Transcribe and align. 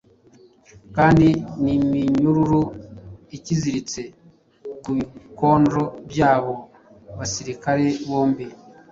kandi 0.95 1.27
n’iminyururu 1.63 2.61
ikiziritse 3.37 4.01
ku 4.81 4.89
bikonjo 4.97 5.83
byabo 6.09 6.53
basirikare 7.17 7.85
bombi 8.07 8.45